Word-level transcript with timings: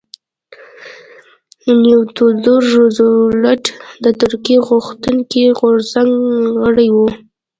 تیودور 2.15 2.63
روزولټ 2.75 3.63
د 4.03 4.05
ترقي 4.19 4.55
غوښتونکي 4.67 5.43
غورځنګ 5.59 6.13
غړی 6.61 6.87
و. 6.95 6.97